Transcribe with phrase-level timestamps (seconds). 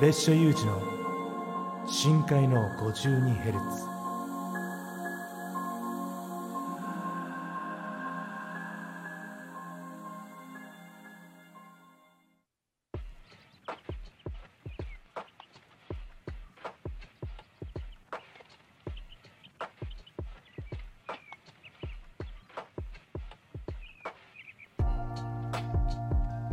[0.00, 0.80] 別所有事の
[1.86, 3.90] 深海の 52Hz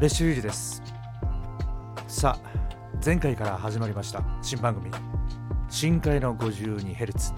[0.01, 0.83] 別所有事です。
[2.09, 2.56] さあ
[3.07, 4.91] 前回から始まりました新番組
[5.69, 7.33] 深海の 52Hz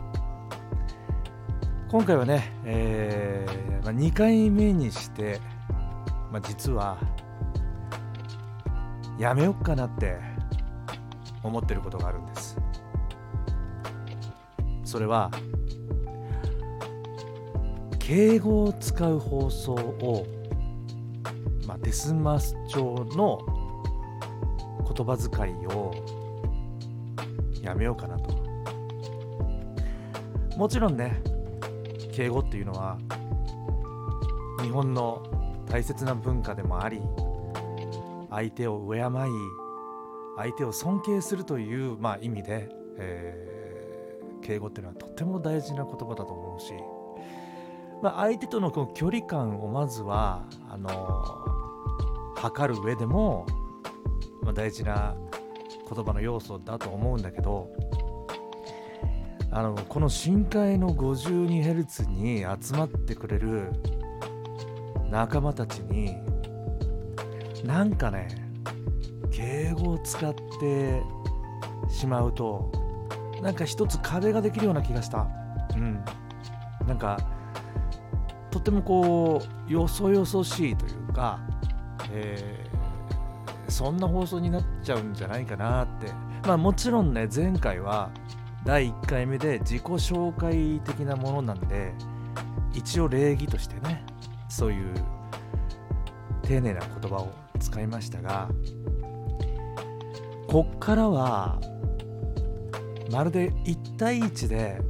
[1.91, 5.40] 今回はね、えーまあ、2回目にして、
[6.32, 6.98] まあ、実は
[9.20, 10.18] やめよっかなって
[11.44, 12.58] 思ってることがあるんです。
[14.84, 15.30] それは
[17.99, 20.26] 敬語を使う放送を
[21.68, 23.59] まあ、デスマス調の
[25.00, 25.94] 言葉遣いを
[27.62, 28.38] やめようかなと。
[30.58, 31.22] もちろんね
[32.12, 32.98] 敬語っていうのは
[34.62, 35.24] 日本の
[35.70, 37.02] 大切な文化でもあり
[38.30, 39.02] 相手を敬い
[40.36, 46.74] 相手を尊敬するという、まあ、意味で、えー、敬語っていうのはとても大事な言葉だと思うし、
[48.04, 50.90] まあ、相手とのこの距離感をまずはあの
[52.36, 53.46] 測る上でも、
[54.41, 55.15] まあ、大事な
[55.93, 57.70] 言葉の要素だと思うんだけど
[59.51, 63.71] あのこの深海の 52Hz に集まってくれる
[65.09, 66.16] 仲間たちに
[67.63, 68.28] なんかね
[69.31, 71.01] 敬語を使って
[71.90, 72.72] しまうと
[73.41, 75.28] なんか一つ壁ができるような気がした。
[75.75, 76.03] うん。
[76.88, 77.18] なんか
[78.51, 81.40] とってもこうよそよそしいというか
[82.12, 82.69] えー、
[83.69, 86.07] そんな放送になっちゃうんじゃないかなって。
[86.46, 88.12] まあもちろんね前回は
[88.66, 91.94] 第1回目で自己紹介的なものなんで
[92.74, 94.03] 一応礼儀としてね
[94.47, 94.94] そういう
[96.44, 98.50] 丁寧な言葉を使いましたが
[100.47, 101.59] こっからは
[103.12, 104.81] まるで1対1で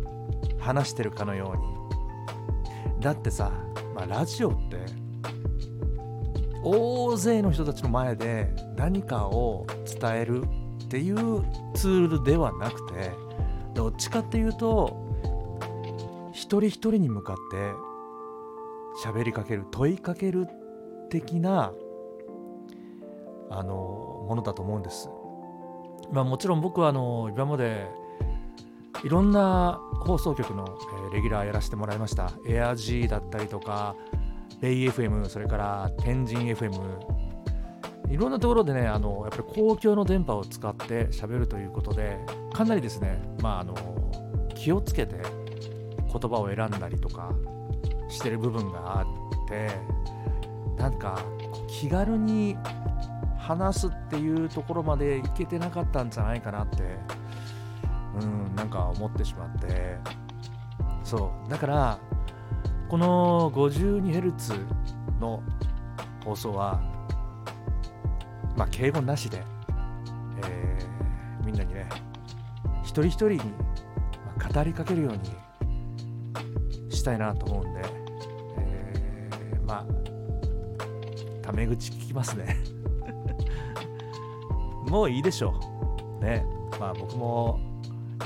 [0.59, 1.79] 話してるかのように。
[2.99, 3.51] だってさ、
[3.95, 4.77] まあ、ラジオって
[6.63, 9.65] 大勢の人たちの前で何かを
[9.99, 10.43] 伝える
[10.83, 11.43] っていう
[11.75, 13.11] ツールではなくて
[13.73, 15.09] どっちかっていうと
[16.33, 17.71] 一人一人に向かって
[19.03, 20.47] 喋りかける問いかける
[21.09, 21.71] 的な
[23.49, 25.09] あのものだと思うんです。
[26.11, 27.87] まあ、もちろん僕はあの今まで
[29.03, 30.77] いろんな放送局の、
[31.13, 32.31] レギュラーやらせてもらいました。
[32.47, 33.95] エア G だったりとか
[34.61, 36.71] ベイ FM それから天神 FM
[38.09, 42.17] いろんなところでねあのやっぱり公共の電波を使って喋るということで
[42.53, 43.75] かなりですねまああの
[44.55, 47.31] 気をつけて言葉を選んだりとか
[48.09, 49.69] してる部分があって
[50.77, 51.23] なんか
[51.67, 52.57] 気軽に
[53.37, 56.83] 話すっていうところまでいけてなかったんじゃないかなって
[58.21, 59.97] うんなんか思ってしまって。
[61.03, 61.49] そう。
[61.49, 61.99] だから
[62.89, 64.65] この 52Hz
[65.21, 65.43] の
[66.25, 66.81] 放送は、
[68.57, 69.43] まあ、敬語なしで、
[70.43, 71.87] えー、みんなにね、
[72.81, 77.81] 一人一人に語りかけるようにしたいなと思うんで、
[78.57, 82.57] えー、まあ、タメ口聞きますね
[84.89, 85.53] もういいでしょ
[86.19, 86.23] う。
[86.25, 86.43] ね。
[86.79, 87.59] まあ僕も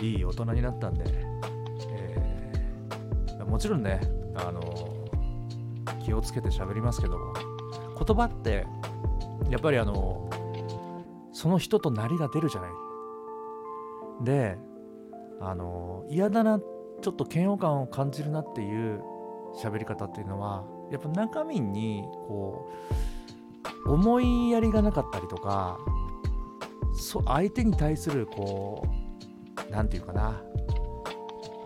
[0.02, 1.04] いい大人になったんで、
[1.90, 4.00] えー、もちろんね、
[4.36, 4.62] あの
[6.04, 7.34] 気をつけて喋りますけども
[8.06, 8.66] 言葉って
[9.50, 10.30] やっぱりあの
[11.32, 12.72] その人となりが出るじゃない。
[14.24, 14.58] で
[15.42, 19.02] あの嫌だなちょっと嫌悪感を感じるなっていう
[19.62, 22.72] 喋り方っていうのはやっぱ中身にこ
[23.86, 25.78] う思いやりがなかったりとか
[26.96, 28.88] そ相手に対するこ
[29.68, 30.42] う何て言うかな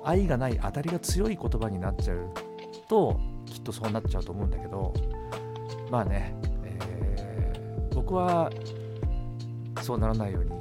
[0.04, 2.47] 愛がない当たりが強い言葉になっちゃう。
[2.88, 4.94] ときっとそうなっちゃうと思うんだけど
[5.90, 8.50] まあね、えー、僕は
[9.82, 10.52] そうならないように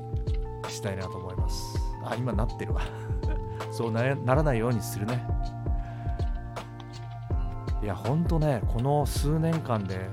[0.70, 1.78] したいなと思います。
[2.04, 2.82] あ今なってるわ。
[3.72, 5.26] そうならないようにするね。
[7.82, 10.08] いやほんとねこの数年間で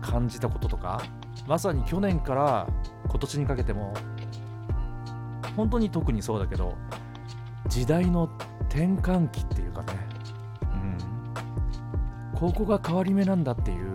[0.00, 1.00] 感じたこととか
[1.46, 2.66] まさに去年から
[3.08, 3.94] 今年にかけても
[5.56, 6.74] 本当に特にそうだけど
[7.68, 8.28] 時代の
[8.68, 9.55] 転換期って
[12.38, 13.92] ここが変わり目なんだっていう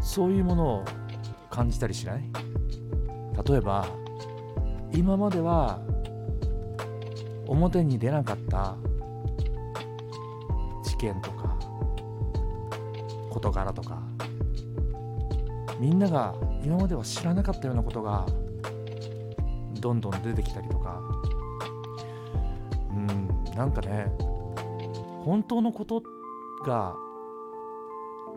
[0.00, 0.84] そういうものを
[1.50, 2.22] 感じたりしない？
[3.46, 3.86] 例えば
[4.92, 5.80] 今までは
[7.46, 8.76] 表に出なかった
[10.84, 11.58] 事件とか
[13.30, 14.00] 事柄とか
[15.80, 16.34] みんなが
[16.64, 18.24] 今までは知らなかったようなことが
[19.80, 21.02] どんどん出てきたりとか
[22.90, 24.06] うんなんかね
[25.24, 26.02] 本当のこと
[26.64, 26.94] が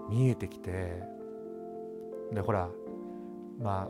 [0.09, 1.01] 見えてきて
[2.33, 2.69] でほら
[3.59, 3.89] ま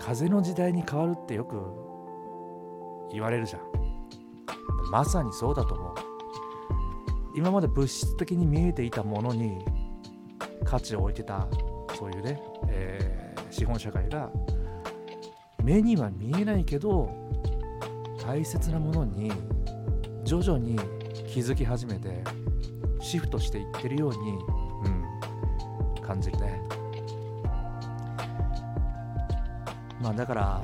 [0.00, 1.56] 風の時代に変わるってよく
[3.12, 3.62] 言われるじゃん。
[4.90, 5.94] まさにそうだと思う。
[7.36, 9.64] 今まで物質的に見えていたものに
[10.64, 11.46] 価値を置いてた
[11.96, 14.30] そういうね、えー、資本社会が
[15.62, 17.08] 目には見えないけど
[18.24, 19.30] 大切なものに
[20.24, 20.76] 徐々に
[21.28, 22.24] 気づき始めて
[23.00, 24.38] シフトしていってるように、
[26.10, 26.60] 感じるね。
[30.02, 30.60] まあだから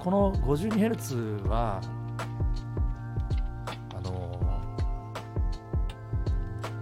[0.00, 1.80] この 52Hz は
[3.94, 4.40] あの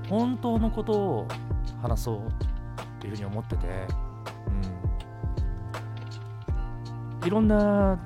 [0.09, 1.29] 本当のことを
[1.83, 2.21] 話そうっ
[3.01, 3.67] ていうふうに思ってて、
[7.21, 7.99] うん、いろんな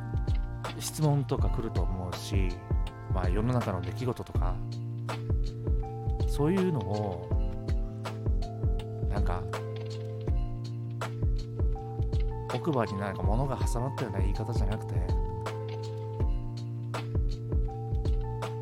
[0.80, 2.48] 質問とか来ると思うし、
[3.14, 4.56] まあ、世の中の出来事とか
[6.26, 7.39] そういうのを
[9.10, 9.42] なんか
[12.54, 14.94] 奥歯になんか物が挟まったような言い方じゃなくて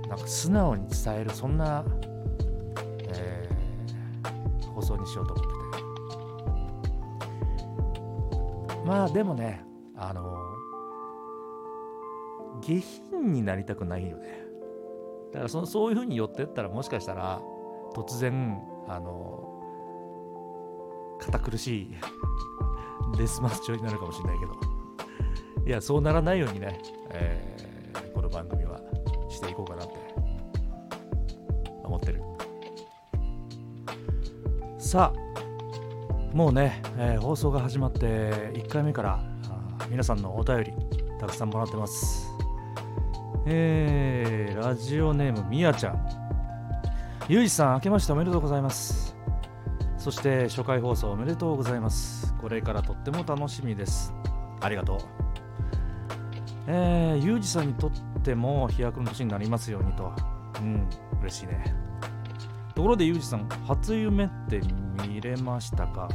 [0.09, 1.85] なんか素直に伝えるそんな、
[3.09, 5.59] えー、放送にしようと思ってて。
[8.85, 9.63] まあでもね
[9.97, 10.35] あの
[12.63, 14.47] 下品になりたくないよね。
[15.33, 17.43] だからそそういうふうに寄ってったらもしかしたら
[17.95, 19.58] 突然あの
[21.19, 21.95] 堅苦しい
[23.17, 24.53] デスマッチョになるかもしれないけど。
[25.67, 26.81] いやそうならないようにね、
[27.11, 28.81] えー、この番組は
[29.29, 29.95] していこうかなって
[31.85, 32.23] 思ってる。
[34.79, 38.07] さあもうね、えー、放送が始まって
[38.55, 39.23] 1回目から
[39.91, 40.73] 皆さんのお便り
[41.21, 42.29] たくさんもらってます。
[43.45, 46.09] えー、ラジオネームみやちゃん。
[47.29, 49.18] ゆうじさん明けましておめでとうございます。
[49.99, 52.33] そして初回放送おめでとうございます。
[52.41, 54.15] これからとっても楽しみです。
[54.61, 54.99] ありがとう。
[56.69, 57.91] えー、ゆうじさんにとっ
[58.23, 60.13] ても飛躍の年になりますようにと。
[60.61, 60.89] うん
[61.21, 61.75] 嬉しいね。
[62.75, 64.61] ところでゆうじさん初夢って
[65.07, 66.09] 見れましたか？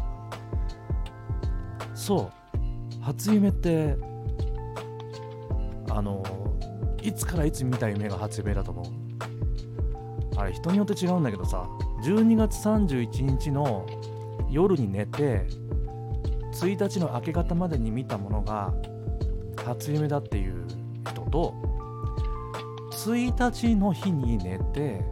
[1.94, 2.32] そ
[3.00, 3.02] う。
[3.04, 3.98] 初夢って
[5.90, 6.24] あの
[7.02, 8.86] いつからいつ見た夢が初夢だと思う？
[10.40, 11.68] あれ人によって違うんだけどさ。
[12.04, 13.86] 12月31日の
[14.50, 15.48] 夜に寝て
[16.54, 18.74] 1日の明け方までに見たものが
[19.56, 20.68] 初夢だっていう
[21.10, 21.54] 人と。
[22.92, 25.04] 1日の日に寝て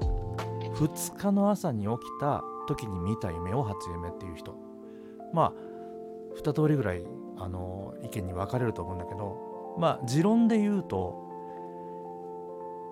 [0.75, 4.55] 2日の朝に起きた時に見た夢を初夢っていう人。
[5.33, 5.53] まあ
[6.41, 7.05] 2通りぐらい
[7.37, 11.15] あの意見に分かれると思うんだけどまあ持論で言うと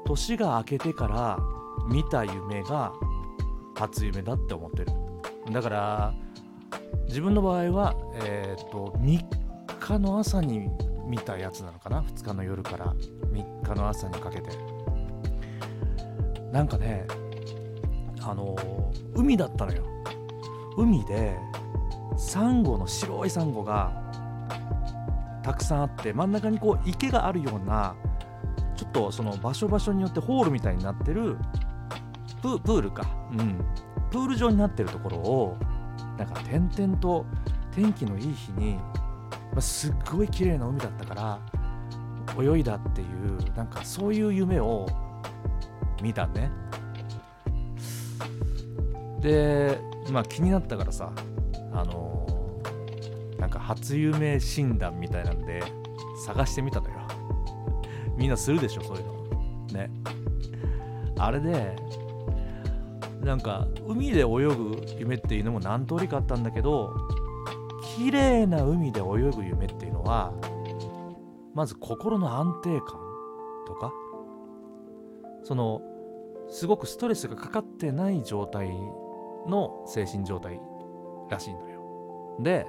[0.06, 1.40] 年が明けてから
[1.88, 2.94] 見た夢が
[3.80, 4.92] 初夢だって思ってる。
[5.54, 6.14] だから
[7.08, 9.26] 自分の場合はえ、ー、と3
[9.80, 10.70] 日の朝に
[11.08, 12.94] 見たやつなのかな？2日の夜から
[13.32, 14.50] 3日の朝にかけて。
[16.52, 17.06] なんかね
[18.22, 18.56] あの
[19.16, 19.84] 海だったのよ。
[20.78, 21.38] 海で
[22.18, 23.92] サンゴの白いサンゴが
[25.42, 27.96] たくさんあって真ん中にこう池があるような
[28.76, 31.38] ちょっとその場所場所によってホールみたいになってる
[32.42, 33.64] プールか、うん、
[34.12, 35.58] プール状になってるところを
[36.18, 37.26] なんか点々と
[37.72, 41.40] 天気のいい日に、まあ、すっごい綺麗な海だったから
[42.42, 44.88] 泳いだっていうなんかそういう夢を
[46.02, 46.52] 見たね。
[49.20, 49.78] で
[50.12, 51.12] まあ気になったからさ
[51.74, 55.62] あのー、なんか初夢診断みたいなんで
[56.26, 56.96] 探してみたのよ。
[58.16, 59.14] みんなするでしょそういうの。
[59.74, 59.90] ね。
[61.18, 61.76] あれで
[63.22, 66.96] なんか海で泳ぐ夢っていうのも何通りかあったんだけど
[67.98, 70.34] 綺麗な海で泳ぐ夢っていうのは
[71.54, 73.00] まず心の安定感
[73.68, 73.92] とか
[75.44, 75.82] その
[76.50, 78.70] すごくストレスがかかってない状態
[79.48, 80.60] の精神状態
[81.30, 82.38] らしいのよ。
[82.40, 82.66] で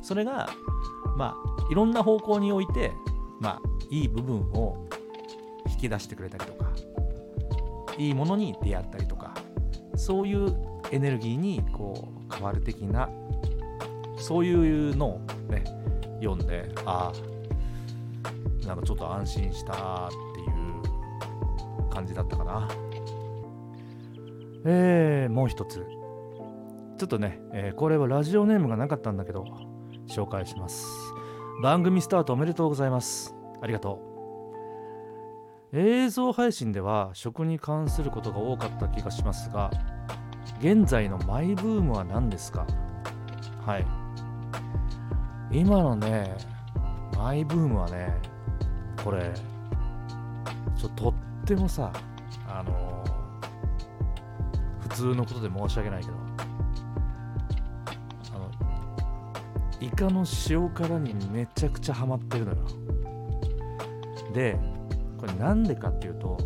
[0.00, 0.48] それが
[1.16, 2.92] まあいろんな方向において
[3.40, 4.86] まあいい部分を
[5.66, 6.70] 引き出してくれたりとか
[7.98, 9.19] いいものに出会ったりとか
[10.00, 10.56] そういう
[10.92, 13.10] エネルギーにこう変わる的な
[14.16, 15.62] そういうのをね
[16.22, 20.44] 読んでああなんかちょっと安心したってい
[21.86, 22.68] う感じだったかな。
[24.64, 25.84] えー、もう一つ。
[26.98, 29.44] ちょっとね、えー、これはラジオネームがなかったんだけど
[30.06, 30.86] 紹介します。
[31.62, 33.34] 番組スタートおめでとうございます。
[33.60, 35.78] ありがとう。
[35.78, 39.70] 映像配信では食に関することが多かった気がしますが
[40.60, 42.66] 現在のマイブームは何ですか？
[43.66, 43.86] はい。
[45.50, 46.36] 今のね
[47.16, 48.14] マイブームはね
[49.02, 49.32] これ
[50.76, 51.14] ちょっとっ
[51.44, 51.90] てもさ
[52.46, 56.14] あのー、普通のことで申し訳ないけど
[58.34, 58.50] あの
[59.80, 62.58] イカの塩辛にめちゃくちゃハマってるのよ。
[64.32, 64.56] で
[65.18, 66.38] これなんでかっていうと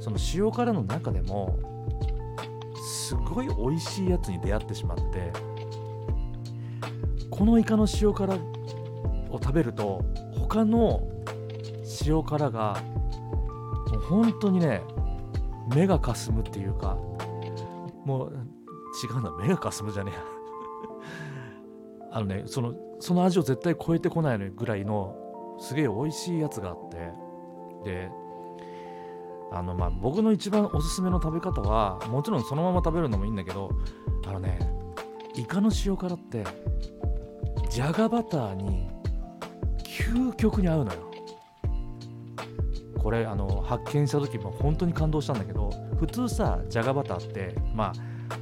[0.00, 1.58] その塩辛の中でも
[3.06, 5.32] すごい美味しいやつに出会ってしまって
[7.30, 8.34] このイカの塩辛
[9.30, 10.04] を食べると
[10.36, 11.00] 他の
[12.04, 12.82] 塩辛が
[13.92, 14.82] もう本当にね
[15.72, 16.96] 目がかすむっていうか
[18.04, 18.32] もう
[19.04, 20.18] 違うな目がかすむじゃねえ
[22.10, 25.14] あのねそのその味を絶対超えてこないぐらいの
[25.60, 27.12] すげえ美味しいやつがあって
[27.84, 28.10] で
[29.52, 33.70] あのまあ僕の一番おすすめの食べ方はもちろんそのまま食べるのもいいんだけど
[34.26, 34.58] あのね
[35.34, 36.44] イカの塩辛って
[37.70, 38.88] じゃがバターに
[39.84, 41.06] 究極に合うのよ。
[42.98, 47.92] これあの発見した時も本当に感動したんだけど普通さじゃがバターってまあ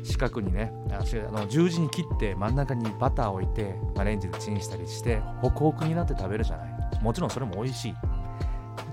[0.03, 6.75] 四角にねあの十字に切って真ん中にバターを置いて、まあ、レンジでチンしたりしてホクホクになって食べるじゃない。
[7.03, 7.95] もちろんそれも美味しい。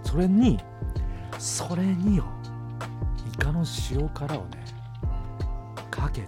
[0.03, 0.59] それに
[1.41, 2.25] それによ
[3.33, 4.63] イカの塩辛をね
[5.89, 6.27] かけて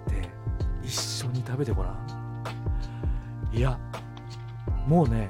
[0.82, 1.96] 一緒に食べてごらん。
[3.53, 3.77] いや
[4.88, 5.29] もうね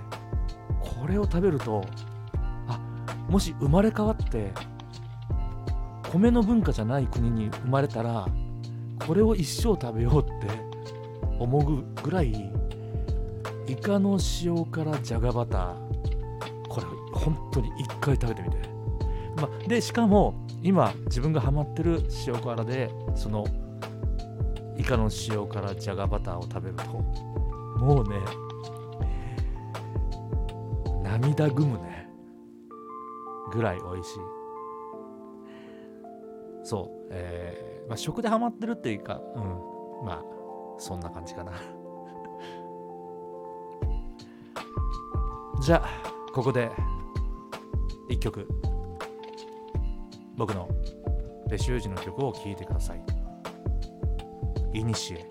[0.80, 1.84] これを食べると
[2.70, 2.80] あ
[3.28, 4.54] もし生まれ変わって
[6.14, 8.26] 米の文化じゃない国に生まれたら
[9.06, 10.48] これを一生食べようって
[11.40, 12.32] 思うぐらい
[13.68, 18.33] イカの塩辛じゃがバターこれ本当に一回食べ、
[19.68, 23.46] でしかも今自分がハマってる塩辛でその
[24.78, 26.84] イカの塩辛じゃがバターを食べると
[27.80, 28.18] もうね
[31.04, 32.08] 涙ぐむね
[33.52, 34.20] ぐらい美味しい。
[36.64, 39.44] そう、えーまあ、食でハマってるっていうかうん
[40.06, 40.24] まあ
[40.80, 41.52] そんな感じかな。
[45.62, 45.88] じゃあ
[46.34, 46.72] ここで
[48.10, 48.48] 1曲。
[50.36, 50.68] 僕の
[51.50, 53.04] レシュージの曲を聴いてください。
[54.74, 55.28] イニシエ。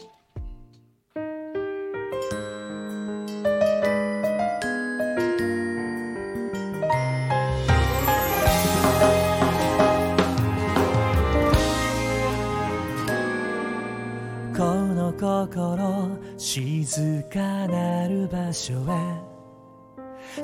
[14.56, 19.32] この心静かなる場所へ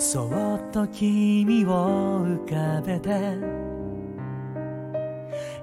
[0.00, 3.68] そっと君を浮かべて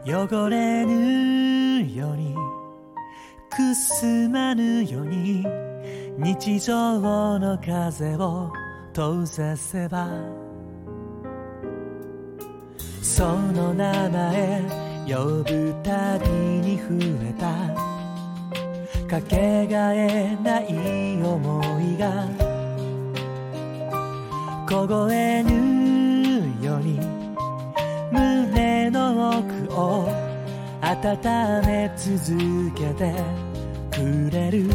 [0.07, 2.35] 汚れぬように
[3.49, 5.43] くすまぬように
[6.19, 8.51] 日常の風を
[8.93, 10.07] 通させば
[13.01, 14.61] その名前
[15.07, 16.83] 呼ぶたびに増
[17.27, 17.95] えた
[19.07, 20.67] かけがえない
[21.23, 22.27] 思いが
[24.69, 25.64] 凍えぬ
[31.03, 33.13] 温め続けて
[33.91, 34.69] くれる。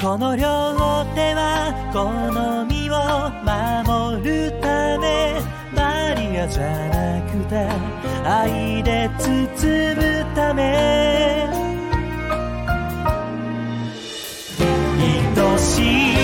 [0.00, 0.42] この両
[1.14, 2.92] 手はこの身を
[3.40, 5.40] 守るため
[5.74, 7.66] バリアじゃなくて
[8.28, 9.30] 愛で包
[9.94, 11.48] むため。
[14.58, 16.16] 愛しい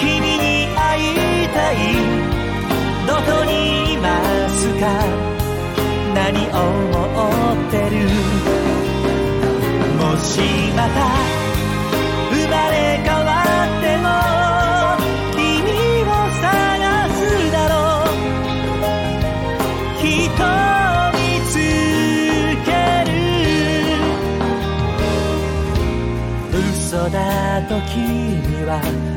[0.00, 1.12] 君に会
[1.44, 1.74] いたい
[3.06, 5.23] どこにいますか
[6.34, 7.94] 何を思ってる
[9.96, 10.32] もし
[10.74, 10.98] また
[12.32, 13.30] 生まれ変わ
[13.64, 14.04] っても
[15.36, 15.38] 君
[16.02, 16.10] を
[16.42, 16.44] 探
[17.14, 17.16] す
[17.52, 17.72] だろ
[18.02, 18.12] う。
[20.02, 20.42] きっと
[21.16, 21.52] 見つ
[22.64, 22.68] け
[23.06, 23.12] る
[26.72, 27.16] 嘘だ
[27.68, 27.94] と君
[28.66, 28.70] は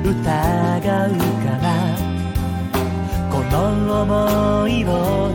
[0.04, 1.10] 疑う
[1.44, 1.66] から
[3.32, 3.52] この
[4.06, 4.88] 想いを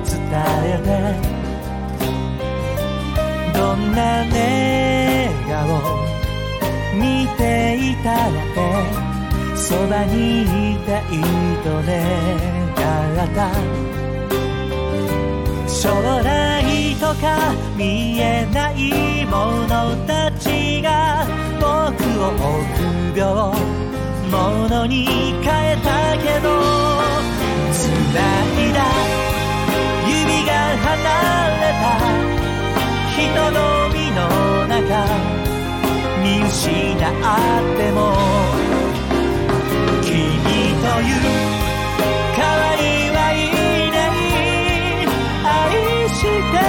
[0.05, 0.15] 伝
[0.65, 0.79] え
[1.27, 1.32] て。
[3.93, 5.53] な笑顔
[6.99, 8.59] 見ていたらって
[9.57, 11.03] そばにいたい
[11.63, 11.93] と願
[13.25, 13.39] った。
[15.69, 15.89] 将
[16.23, 21.27] 来とか見えないものたちが
[21.59, 21.65] 僕
[22.23, 23.53] を臆病
[24.31, 25.05] 者に
[25.43, 26.49] 変えたけど
[27.73, 27.83] 繋
[28.61, 28.79] いだ
[30.07, 30.93] 指が離
[31.59, 31.63] れ
[32.39, 32.42] た。
[33.15, 33.53] 人混
[33.93, 34.21] みの
[34.67, 35.05] 中
[36.23, 36.97] 見失っ
[37.77, 37.99] ても
[40.03, 41.21] 君という
[42.37, 42.41] 可
[42.71, 43.39] 愛いはい
[43.93, 44.11] ない。
[45.45, 46.62] 愛して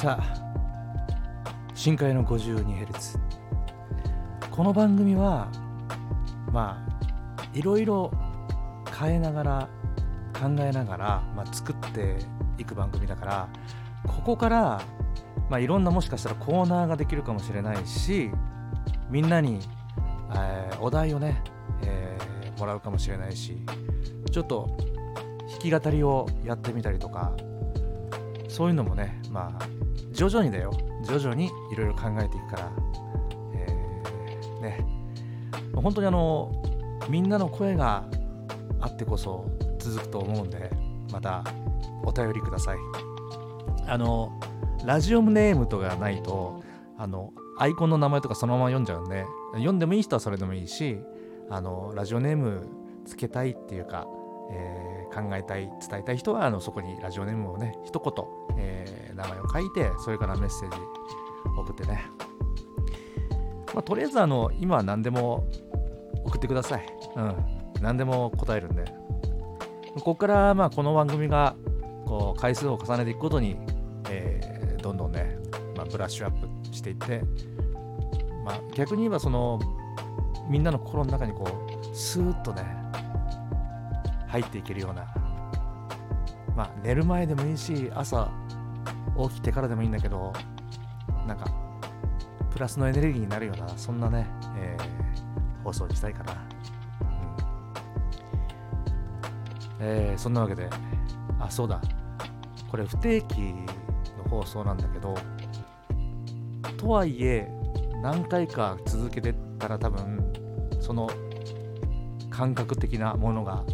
[0.00, 3.18] さあ深海の 52Hz
[4.50, 5.52] この番組は
[6.50, 8.10] まあいろいろ
[8.98, 9.68] 変えながら
[10.32, 12.16] 考えながら、まあ、作って
[12.56, 13.48] いく番組だから
[14.06, 14.80] ここから、
[15.50, 18.30] まあ、いろんなもしかしたらコーナーができるかもしれないし
[19.10, 19.60] みんなに、
[20.34, 21.44] えーお題をね、
[21.82, 23.66] えーもらうかもしれないし
[24.32, 24.78] ちょっと
[25.46, 27.36] 弾き語りをやってみたりとか
[28.50, 29.68] そういうのもねまあ
[30.12, 30.72] 徐々にだよ。
[31.04, 32.72] 徐々にいろいろ考えていくから、
[33.54, 34.84] えーね。
[35.74, 36.52] 本当にあの
[37.08, 38.04] みんなの声が
[38.80, 39.46] あってこそ
[39.78, 40.70] 続くと思うんで
[41.10, 41.42] また
[42.04, 42.78] お便りください。
[43.86, 44.38] あの
[44.84, 46.62] ラジオネームとかないと
[46.98, 50.98] あのアイコンの名前とかそのまま読んじゃうんで読んでもいい人はそれでもいいし
[51.50, 52.68] あのラジオネーム
[53.04, 54.06] つけたいっていうか、
[54.50, 58.24] えー考えたい伝えたい人はあのそこにラジオネームをね一言、
[58.58, 60.78] えー名前を書いてそれからメッセージ
[61.58, 62.06] 送ってね。
[63.74, 65.48] まあとりあえずあの今は何でも
[66.24, 66.86] 送ってください。
[67.16, 67.34] うん。
[67.82, 68.84] 何でも答えるんで。
[69.94, 71.56] ここからまあこの番組が
[72.06, 73.56] こう回数を重ねていくことに、
[74.08, 75.38] えーどんどんね、
[75.76, 77.22] まあ、ブラッシュアップしていって、
[78.44, 79.60] まあ、逆に言えばその
[80.48, 82.79] みんなの心の中にこうスーッとね
[84.30, 85.06] 入っていけるような。
[86.56, 88.28] まあ寝る前でもいいし朝
[89.28, 90.32] 起きてからでもいいんだけど
[91.26, 91.46] なんか
[92.50, 95.00] プラスのエネルギーになるようなそんなね、えー
[95.62, 96.38] 放送したいかな、うん。
[99.80, 100.68] えーそんなわけで
[101.38, 101.80] あそうだ。
[102.70, 103.40] これ不定期
[104.16, 105.14] の放送なんだけど
[106.76, 107.48] とはいえ
[108.02, 110.32] 何回か続けてたら多分
[110.80, 111.10] その
[112.30, 113.64] 感覚的なものが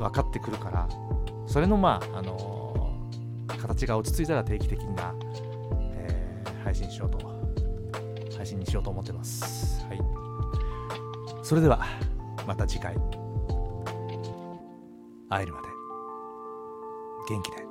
[0.00, 0.88] 分かってくるから
[1.46, 2.70] それのまああのー
[3.60, 5.14] 形が落ち着いたら定期的な、
[5.92, 7.18] えー配信しようと
[8.36, 9.84] 配信にしようと思ってます。
[9.86, 10.00] はい。
[11.42, 11.84] それでは
[12.46, 12.96] また次回。
[15.28, 15.68] 会えるまで。
[17.28, 17.69] 元気で。